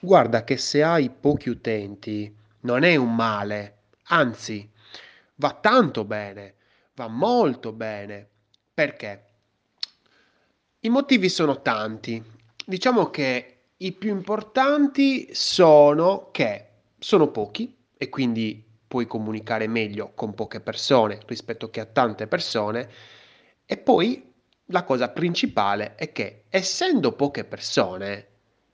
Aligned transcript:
Guarda 0.00 0.44
che 0.44 0.56
se 0.58 0.82
hai 0.84 1.10
pochi 1.10 1.48
utenti 1.48 2.32
non 2.60 2.84
è 2.84 2.94
un 2.94 3.16
male, 3.16 3.78
anzi 4.04 4.70
va 5.34 5.52
tanto 5.54 6.04
bene, 6.04 6.54
va 6.94 7.08
molto 7.08 7.72
bene. 7.72 8.28
Perché? 8.72 9.24
I 10.80 10.88
motivi 10.88 11.28
sono 11.28 11.62
tanti. 11.62 12.22
Diciamo 12.64 13.10
che 13.10 13.58
i 13.78 13.90
più 13.90 14.10
importanti 14.10 15.34
sono 15.34 16.28
che 16.30 16.66
sono 16.96 17.28
pochi 17.32 17.76
e 17.96 18.08
quindi 18.08 18.64
puoi 18.86 19.08
comunicare 19.08 19.66
meglio 19.66 20.12
con 20.14 20.32
poche 20.32 20.60
persone 20.60 21.18
rispetto 21.26 21.70
che 21.70 21.80
a 21.80 21.86
tante 21.86 22.28
persone. 22.28 22.88
E 23.66 23.76
poi 23.76 24.32
la 24.66 24.84
cosa 24.84 25.08
principale 25.08 25.96
è 25.96 26.12
che 26.12 26.44
essendo 26.50 27.12
poche 27.14 27.44
persone, 27.44 28.26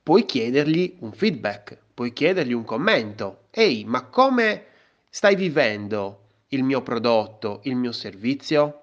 puoi 0.05 0.27
chiedergli 0.27 0.99
un 1.01 1.13
feedback, 1.13 1.79
puoi 1.95 2.13
chiedergli 2.13 2.53
un 2.53 2.65
commento. 2.65 3.47
Ehi, 3.51 3.85
ma 3.85 4.05
come 4.05 4.67
stai 5.09 5.35
vivendo 5.35 6.21
il 6.49 6.63
mio 6.63 6.83
prodotto, 6.83 7.61
il 7.65 7.75
mio 7.75 7.91
servizio? 7.91 8.83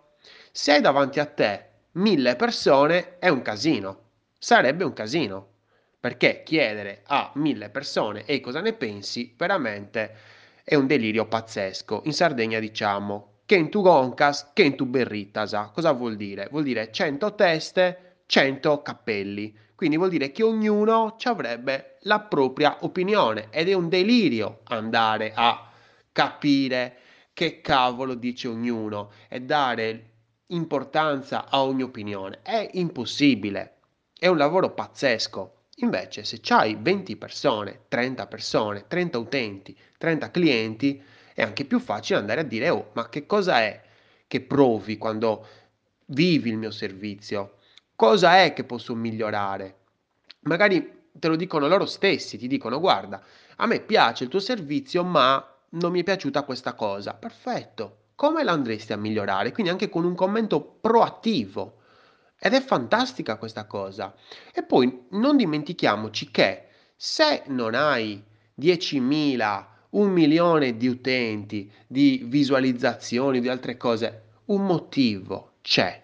Se 0.51 0.73
hai 0.73 0.81
davanti 0.81 1.19
a 1.19 1.25
te 1.25 1.65
mille 1.93 2.35
persone 2.35 3.19
è 3.19 3.29
un 3.29 3.43
casino, 3.43 3.99
sarebbe 4.37 4.83
un 4.83 4.93
casino, 4.93 5.47
perché 5.99 6.41
chiedere 6.43 7.03
a 7.05 7.31
mille 7.35 7.69
persone 7.69 8.25
e 8.25 8.41
cosa 8.41 8.59
ne 8.59 8.73
pensi 8.73 9.33
veramente 9.37 10.15
è 10.63 10.73
un 10.73 10.87
delirio 10.87 11.27
pazzesco. 11.27 12.01
In 12.05 12.13
Sardegna 12.13 12.59
diciamo 12.59 13.41
che 13.45 13.55
in 13.55 13.69
tu 13.69 13.81
goncas, 13.81 14.51
che 14.53 14.63
in 14.63 14.75
tu 14.75 14.85
berritasa. 14.85 15.69
Cosa 15.71 15.91
vuol 15.91 16.15
dire? 16.15 16.47
Vuol 16.49 16.63
dire 16.63 16.91
100 16.91 17.35
teste, 17.35 18.15
100 18.25 18.81
cappelli. 18.81 19.55
Quindi 19.81 19.97
vuol 19.97 20.11
dire 20.11 20.31
che 20.31 20.43
ognuno 20.43 21.15
ci 21.17 21.27
avrebbe 21.27 21.97
la 22.01 22.19
propria 22.19 22.77
opinione 22.81 23.47
ed 23.49 23.67
è 23.67 23.73
un 23.73 23.89
delirio 23.89 24.59
andare 24.65 25.31
a 25.33 25.71
capire 26.11 26.97
che 27.33 27.61
cavolo 27.61 28.13
dice 28.13 28.47
ognuno 28.47 29.09
e 29.27 29.41
dare 29.41 30.09
importanza 30.49 31.49
a 31.49 31.63
ogni 31.63 31.81
opinione. 31.81 32.41
È 32.43 32.69
impossibile, 32.73 33.77
è 34.19 34.27
un 34.27 34.37
lavoro 34.37 34.71
pazzesco. 34.71 35.63
Invece 35.77 36.25
se 36.25 36.39
hai 36.49 36.77
20 36.79 37.15
persone, 37.15 37.85
30 37.87 38.27
persone, 38.27 38.85
30 38.85 39.17
utenti, 39.17 39.75
30 39.97 40.29
clienti, 40.29 41.01
è 41.33 41.41
anche 41.41 41.65
più 41.65 41.79
facile 41.79 42.19
andare 42.19 42.41
a 42.41 42.43
dire, 42.43 42.69
oh, 42.69 42.91
ma 42.93 43.09
che 43.09 43.25
cosa 43.25 43.61
è 43.61 43.81
che 44.27 44.41
provi 44.41 44.99
quando 44.99 45.47
vivi 46.05 46.51
il 46.51 46.57
mio 46.57 46.69
servizio? 46.69 47.55
cosa 48.01 48.41
è 48.41 48.53
che 48.53 48.63
posso 48.63 48.95
migliorare? 48.95 49.80
Magari 50.41 51.09
te 51.11 51.27
lo 51.27 51.35
dicono 51.35 51.67
loro 51.67 51.85
stessi, 51.85 52.37
ti 52.37 52.47
dicono 52.47 52.79
guarda, 52.79 53.21
a 53.57 53.65
me 53.67 53.79
piace 53.79 54.23
il 54.23 54.29
tuo 54.29 54.39
servizio, 54.39 55.03
ma 55.03 55.45
non 55.71 55.91
mi 55.91 56.01
è 56.01 56.03
piaciuta 56.03 56.43
questa 56.43 56.73
cosa. 56.73 57.13
Perfetto, 57.13 57.97
come 58.15 58.43
la 58.43 58.51
andresti 58.51 58.91
a 58.93 58.97
migliorare? 58.97 59.51
Quindi 59.51 59.71
anche 59.71 59.89
con 59.89 60.03
un 60.03 60.15
commento 60.15 60.61
proattivo. 60.61 61.77
Ed 62.39 62.53
è 62.53 62.61
fantastica 62.61 63.37
questa 63.37 63.65
cosa. 63.65 64.15
E 64.51 64.63
poi 64.63 65.05
non 65.11 65.37
dimentichiamoci 65.37 66.31
che 66.31 66.69
se 66.95 67.43
non 67.47 67.75
hai 67.75 68.23
10.000, 68.59 69.65
un 69.91 70.09
milione 70.09 70.75
di 70.75 70.87
utenti, 70.87 71.71
di 71.85 72.23
visualizzazioni, 72.25 73.41
di 73.41 73.49
altre 73.49 73.77
cose, 73.77 74.23
un 74.45 74.65
motivo 74.65 75.53
c'è. 75.61 76.03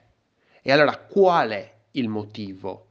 E 0.61 0.71
allora 0.71 0.97
qual 0.97 1.49
è 1.49 1.73
il 1.91 2.07
motivo. 2.07 2.86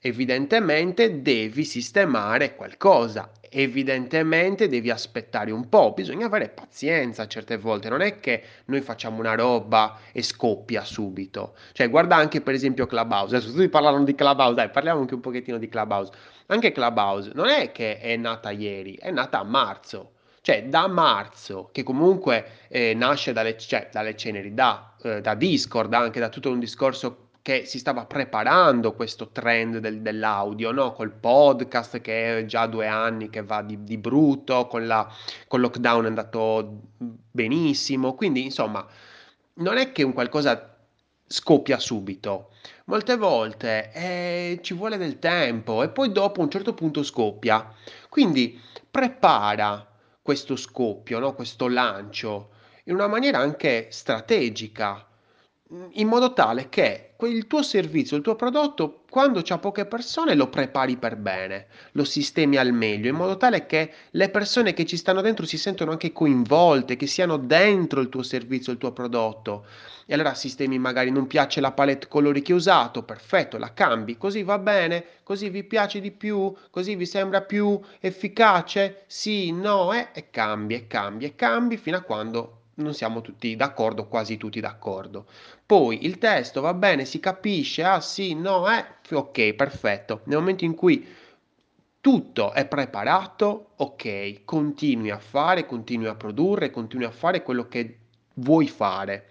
Evidentemente 0.00 1.22
devi 1.22 1.64
sistemare 1.64 2.54
qualcosa, 2.54 3.32
evidentemente 3.50 4.68
devi 4.68 4.90
aspettare 4.90 5.50
un 5.50 5.68
po', 5.68 5.92
bisogna 5.92 6.26
avere 6.26 6.50
pazienza 6.50 7.26
certe 7.26 7.56
volte, 7.56 7.88
non 7.88 8.00
è 8.02 8.20
che 8.20 8.44
noi 8.66 8.80
facciamo 8.80 9.18
una 9.18 9.34
roba 9.34 9.98
e 10.12 10.22
scoppia 10.22 10.84
subito. 10.84 11.56
Cioè, 11.72 11.90
guarda 11.90 12.14
anche 12.14 12.40
per 12.40 12.54
esempio 12.54 12.86
Clubhouse, 12.86 13.34
adesso 13.34 13.52
tutti 13.52 13.68
parlano 13.68 14.04
di 14.04 14.14
Clubhouse, 14.14 14.54
dai, 14.54 14.70
parliamo 14.70 15.00
anche 15.00 15.14
un 15.14 15.20
pochettino 15.20 15.58
di 15.58 15.68
Clubhouse. 15.68 16.12
Anche 16.46 16.70
Clubhouse 16.70 17.32
non 17.34 17.48
è 17.48 17.72
che 17.72 17.98
è 17.98 18.16
nata 18.16 18.50
ieri, 18.52 18.94
è 18.94 19.10
nata 19.10 19.40
a 19.40 19.44
marzo. 19.44 20.12
Cioè, 20.42 20.66
da 20.66 20.86
marzo, 20.86 21.70
che 21.72 21.82
comunque 21.82 22.68
eh, 22.68 22.94
nasce 22.94 23.32
dalle, 23.32 23.56
cioè, 23.58 23.88
dalle 23.90 24.14
ceneri, 24.14 24.54
da, 24.54 24.94
eh, 25.02 25.20
da 25.20 25.34
Discord, 25.34 25.92
anche 25.92 26.20
da 26.20 26.28
tutto 26.28 26.50
un 26.50 26.60
discorso 26.60 27.27
che 27.48 27.64
si 27.64 27.78
stava 27.78 28.04
preparando 28.04 28.92
questo 28.92 29.30
trend 29.30 29.78
del, 29.78 30.02
dell'audio, 30.02 30.70
no? 30.70 30.92
Col 30.92 31.14
podcast 31.14 31.98
che 32.02 32.40
è 32.40 32.44
già 32.44 32.66
due 32.66 32.86
anni 32.86 33.30
che 33.30 33.42
va 33.42 33.62
di, 33.62 33.82
di 33.84 33.96
brutto, 33.96 34.66
con, 34.66 34.86
la, 34.86 35.10
con 35.46 35.60
lockdown 35.60 36.04
è 36.04 36.08
andato 36.08 36.80
benissimo, 36.98 38.14
quindi 38.14 38.44
insomma 38.44 38.86
non 39.54 39.78
è 39.78 39.92
che 39.92 40.02
un 40.02 40.12
qualcosa 40.12 40.76
scoppia 41.26 41.78
subito. 41.78 42.50
Molte 42.84 43.16
volte 43.16 43.92
eh, 43.94 44.58
ci 44.60 44.74
vuole 44.74 44.98
del 44.98 45.18
tempo 45.18 45.82
e 45.82 45.88
poi 45.88 46.12
dopo 46.12 46.42
a 46.42 46.44
un 46.44 46.50
certo 46.50 46.74
punto 46.74 47.02
scoppia. 47.02 47.66
Quindi 48.10 48.60
prepara 48.90 49.90
questo 50.20 50.54
scoppio, 50.54 51.18
no? 51.18 51.32
questo 51.32 51.66
lancio 51.66 52.50
in 52.84 52.92
una 52.92 53.06
maniera 53.06 53.38
anche 53.38 53.86
strategica 53.88 55.02
in 55.92 56.08
modo 56.08 56.32
tale 56.32 56.70
che 56.70 57.10
il 57.20 57.46
tuo 57.46 57.62
servizio, 57.62 58.16
il 58.16 58.22
tuo 58.22 58.36
prodotto, 58.36 59.02
quando 59.10 59.42
c'ha 59.42 59.58
poche 59.58 59.84
persone, 59.84 60.34
lo 60.34 60.48
prepari 60.48 60.96
per 60.96 61.16
bene, 61.16 61.66
lo 61.92 62.04
sistemi 62.04 62.56
al 62.56 62.72
meglio, 62.72 63.10
in 63.10 63.16
modo 63.16 63.36
tale 63.36 63.66
che 63.66 63.92
le 64.12 64.30
persone 64.30 64.72
che 64.72 64.86
ci 64.86 64.96
stanno 64.96 65.20
dentro 65.20 65.44
si 65.44 65.58
sentono 65.58 65.90
anche 65.90 66.12
coinvolte, 66.12 66.96
che 66.96 67.06
siano 67.06 67.36
dentro 67.36 68.00
il 68.00 68.08
tuo 68.08 68.22
servizio, 68.22 68.72
il 68.72 68.78
tuo 68.78 68.92
prodotto. 68.92 69.66
E 70.06 70.14
allora 70.14 70.32
sistemi 70.32 70.78
magari 70.78 71.10
non 71.10 71.26
piace 71.26 71.60
la 71.60 71.72
palette 71.72 72.08
colori 72.08 72.40
che 72.40 72.54
ho 72.54 72.56
usato, 72.56 73.02
perfetto, 73.02 73.58
la 73.58 73.74
cambi, 73.74 74.16
così 74.16 74.42
va 74.42 74.58
bene, 74.58 75.04
così 75.22 75.50
vi 75.50 75.64
piace 75.64 76.00
di 76.00 76.12
più, 76.12 76.54
così 76.70 76.94
vi 76.94 77.04
sembra 77.04 77.42
più 77.42 77.78
efficace, 78.00 79.02
sì, 79.06 79.52
no, 79.52 79.92
eh, 79.92 80.08
e 80.14 80.30
cambi, 80.30 80.74
e 80.74 80.86
cambi, 80.86 81.26
e 81.26 81.34
cambi 81.34 81.76
fino 81.76 81.98
a 81.98 82.00
quando 82.00 82.57
non 82.78 82.94
siamo 82.94 83.20
tutti 83.20 83.54
d'accordo, 83.56 84.06
quasi 84.06 84.36
tutti 84.36 84.60
d'accordo. 84.60 85.26
Poi 85.64 86.04
il 86.04 86.18
testo 86.18 86.60
va 86.60 86.74
bene, 86.74 87.04
si 87.04 87.20
capisce, 87.20 87.82
ah 87.82 88.00
sì, 88.00 88.34
no, 88.34 88.68
eh, 88.70 88.84
ok, 89.10 89.52
perfetto. 89.54 90.20
Nel 90.24 90.38
momento 90.38 90.64
in 90.64 90.74
cui 90.74 91.06
tutto 92.00 92.52
è 92.52 92.66
preparato, 92.66 93.70
ok, 93.76 94.44
continui 94.44 95.10
a 95.10 95.18
fare, 95.18 95.66
continui 95.66 96.06
a 96.06 96.14
produrre, 96.14 96.70
continui 96.70 97.06
a 97.06 97.10
fare 97.10 97.42
quello 97.42 97.68
che 97.68 97.98
vuoi 98.34 98.68
fare. 98.68 99.30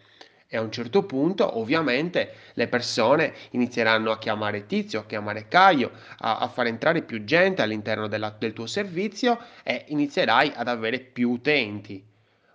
E 0.49 0.55
a 0.55 0.61
un 0.61 0.71
certo 0.71 1.03
punto, 1.03 1.57
ovviamente, 1.57 2.33
le 2.53 2.67
persone 2.67 3.33
inizieranno 3.51 4.11
a 4.11 4.17
chiamare 4.17 4.65
Tizio, 4.65 5.01
a 5.01 5.05
chiamare 5.05 5.47
Caio, 5.49 5.91
a, 6.19 6.37
a 6.37 6.47
far 6.47 6.67
entrare 6.67 7.01
più 7.01 7.23
gente 7.25 7.61
all'interno 7.61 8.07
della, 8.07 8.33
del 8.37 8.53
tuo 8.53 8.65
servizio 8.65 9.39
e 9.63 9.85
inizierai 9.87 10.53
ad 10.55 10.69
avere 10.69 10.99
più 10.99 11.31
utenti. 11.31 12.01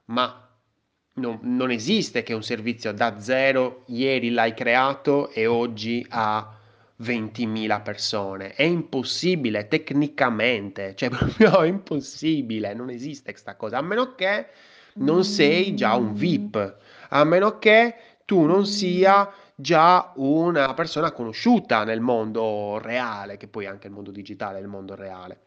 Ma 0.06 0.51
non, 1.14 1.38
non 1.42 1.70
esiste 1.70 2.22
che 2.22 2.32
un 2.32 2.42
servizio 2.42 2.92
da 2.92 3.20
zero 3.20 3.82
ieri 3.86 4.30
l'hai 4.30 4.54
creato 4.54 5.30
e 5.30 5.46
oggi 5.46 6.04
ha 6.10 6.56
20.000 7.02 7.82
persone. 7.82 8.54
È 8.54 8.62
impossibile 8.62 9.68
tecnicamente, 9.68 10.94
cioè 10.94 11.10
proprio 11.10 11.64
impossibile, 11.64 12.74
non 12.74 12.90
esiste 12.90 13.32
questa 13.32 13.56
cosa, 13.56 13.78
a 13.78 13.82
meno 13.82 14.14
che 14.14 14.46
non 14.94 15.24
sei 15.24 15.74
già 15.74 15.94
un 15.94 16.14
VIP, 16.14 16.76
a 17.08 17.24
meno 17.24 17.58
che 17.58 17.94
tu 18.24 18.44
non 18.44 18.66
sia 18.66 19.30
già 19.54 20.12
una 20.16 20.72
persona 20.74 21.12
conosciuta 21.12 21.84
nel 21.84 22.00
mondo 22.00 22.78
reale, 22.80 23.36
che 23.36 23.48
poi 23.48 23.66
anche 23.66 23.88
il 23.88 23.92
mondo 23.92 24.10
digitale 24.10 24.58
è 24.58 24.62
il 24.62 24.68
mondo 24.68 24.94
reale. 24.94 25.40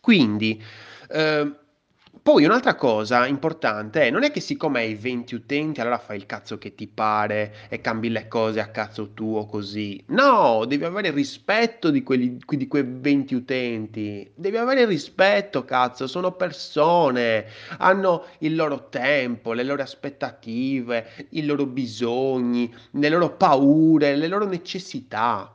Quindi, 0.00 0.62
eh, 1.10 1.54
poi 2.22 2.44
un'altra 2.44 2.74
cosa 2.74 3.26
importante 3.26 4.02
è, 4.02 4.10
non 4.10 4.24
è 4.24 4.30
che 4.30 4.40
siccome 4.40 4.80
hai 4.80 4.94
20 4.94 5.34
utenti 5.34 5.80
allora 5.80 5.98
fai 5.98 6.18
il 6.18 6.26
cazzo 6.26 6.58
che 6.58 6.74
ti 6.74 6.86
pare 6.86 7.54
e 7.68 7.80
cambi 7.80 8.10
le 8.10 8.28
cose 8.28 8.60
a 8.60 8.68
cazzo 8.68 9.12
tuo 9.14 9.46
così. 9.46 10.02
No, 10.08 10.64
devi 10.66 10.84
avere 10.84 11.10
rispetto 11.10 11.90
di, 11.90 12.02
quelli, 12.02 12.38
di 12.46 12.68
quei 12.68 12.84
20 12.86 13.34
utenti. 13.34 14.30
Devi 14.34 14.56
avere 14.58 14.84
rispetto, 14.84 15.64
cazzo, 15.64 16.06
sono 16.06 16.32
persone, 16.32 17.46
hanno 17.78 18.26
il 18.40 18.54
loro 18.54 18.88
tempo, 18.90 19.52
le 19.52 19.64
loro 19.64 19.82
aspettative, 19.82 21.26
i 21.30 21.44
loro 21.46 21.64
bisogni, 21.66 22.72
le 22.92 23.08
loro 23.08 23.34
paure, 23.36 24.16
le 24.16 24.28
loro 24.28 24.46
necessità. 24.46 25.54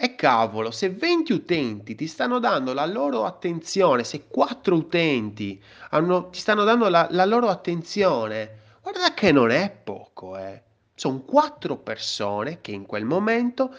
E 0.00 0.14
cavolo, 0.14 0.70
se 0.70 0.90
20 0.90 1.32
utenti 1.32 1.96
ti 1.96 2.06
stanno 2.06 2.38
dando 2.38 2.72
la 2.72 2.86
loro 2.86 3.24
attenzione, 3.24 4.04
se 4.04 4.28
4 4.28 4.76
utenti 4.76 5.60
hanno, 5.90 6.30
ti 6.30 6.38
stanno 6.38 6.62
dando 6.62 6.88
la, 6.88 7.08
la, 7.10 7.24
loro 7.24 7.48
attenzione, 7.48 8.76
guarda 8.80 9.12
che 9.12 9.32
non 9.32 9.50
è 9.50 9.68
poco, 9.72 10.36
eh. 10.36 10.62
Sono 10.94 11.22
4 11.22 11.78
persone 11.78 12.60
che 12.60 12.70
in 12.70 12.86
quel 12.86 13.04
momento 13.06 13.74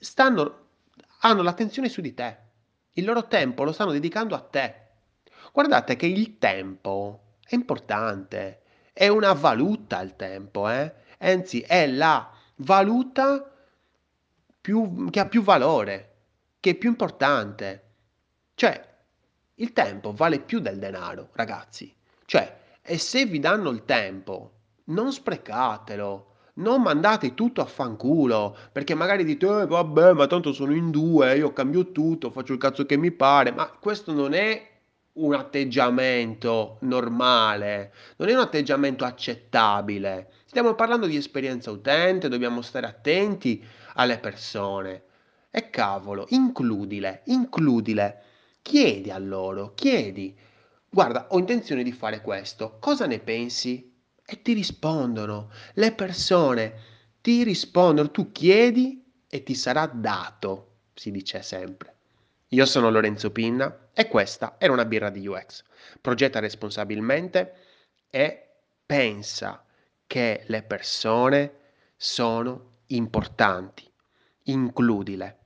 stanno, 0.00 0.66
hanno 1.20 1.42
l'attenzione 1.42 1.88
su 1.88 2.00
di 2.00 2.12
te. 2.12 2.36
Il 2.94 3.04
loro 3.04 3.28
tempo 3.28 3.62
lo 3.62 3.70
stanno 3.70 3.92
dedicando 3.92 4.34
a 4.34 4.40
te. 4.40 4.74
Guardate 5.52 5.94
che 5.94 6.06
il 6.06 6.38
tempo 6.38 7.36
è 7.40 7.54
importante, 7.54 8.62
è 8.92 9.06
una 9.06 9.32
valuta 9.32 10.00
il 10.00 10.16
tempo, 10.16 10.68
eh? 10.68 10.92
Anzi, 11.18 11.60
è 11.60 11.86
la 11.86 12.32
valuta 12.56 13.52
più, 14.66 15.10
che 15.10 15.20
ha 15.20 15.26
più 15.26 15.44
valore, 15.44 16.14
che 16.58 16.70
è 16.70 16.74
più 16.74 16.88
importante. 16.88 17.82
Cioè, 18.56 18.84
il 19.54 19.72
tempo 19.72 20.12
vale 20.12 20.40
più 20.40 20.58
del 20.58 20.80
denaro, 20.80 21.28
ragazzi. 21.34 21.94
Cioè, 22.24 22.58
e 22.82 22.98
se 22.98 23.26
vi 23.26 23.38
danno 23.38 23.70
il 23.70 23.84
tempo, 23.84 24.54
non 24.86 25.12
sprecatelo. 25.12 26.32
Non 26.54 26.82
mandate 26.82 27.34
tutto 27.34 27.60
a 27.60 27.66
fanculo, 27.66 28.56
perché 28.72 28.94
magari 28.94 29.22
dite, 29.22 29.46
eh, 29.46 29.66
vabbè, 29.66 30.14
ma 30.14 30.26
tanto 30.26 30.52
sono 30.52 30.74
in 30.74 30.90
due, 30.90 31.36
io 31.36 31.52
cambio 31.52 31.92
tutto, 31.92 32.32
faccio 32.32 32.52
il 32.52 32.58
cazzo 32.58 32.84
che 32.86 32.96
mi 32.96 33.12
pare, 33.12 33.52
ma 33.52 33.68
questo 33.68 34.12
non 34.12 34.32
è 34.32 34.68
un 35.12 35.34
atteggiamento 35.34 36.78
normale, 36.80 37.92
non 38.16 38.28
è 38.28 38.32
un 38.32 38.40
atteggiamento 38.40 39.04
accettabile. 39.04 40.32
Stiamo 40.56 40.74
parlando 40.74 41.04
di 41.04 41.16
esperienza 41.16 41.70
utente, 41.70 42.30
dobbiamo 42.30 42.62
stare 42.62 42.86
attenti 42.86 43.62
alle 43.96 44.18
persone. 44.18 45.02
E 45.50 45.68
cavolo, 45.68 46.24
includile, 46.30 47.20
includile. 47.26 48.22
Chiedi 48.62 49.10
a 49.10 49.18
loro, 49.18 49.74
chiedi. 49.74 50.34
Guarda, 50.88 51.26
ho 51.28 51.38
intenzione 51.38 51.82
di 51.82 51.92
fare 51.92 52.22
questo, 52.22 52.78
cosa 52.80 53.04
ne 53.04 53.18
pensi? 53.18 53.94
E 54.24 54.40
ti 54.40 54.54
rispondono. 54.54 55.50
Le 55.74 55.92
persone 55.92 56.80
ti 57.20 57.42
rispondono, 57.42 58.10
tu 58.10 58.32
chiedi 58.32 59.04
e 59.28 59.42
ti 59.42 59.54
sarà 59.54 59.84
dato, 59.84 60.76
si 60.94 61.10
dice 61.10 61.42
sempre. 61.42 61.96
Io 62.48 62.64
sono 62.64 62.90
Lorenzo 62.90 63.30
Pinna 63.30 63.90
e 63.92 64.08
questa 64.08 64.56
era 64.56 64.72
una 64.72 64.86
birra 64.86 65.10
di 65.10 65.26
UX. 65.26 65.64
Progetta 66.00 66.38
responsabilmente 66.38 67.56
e 68.08 68.52
pensa 68.86 69.60
che 70.06 70.44
le 70.46 70.62
persone 70.62 71.72
sono 71.96 72.80
importanti. 72.86 73.90
Includile. 74.44 75.45